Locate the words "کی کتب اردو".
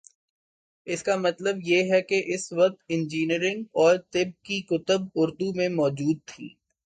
4.43-5.53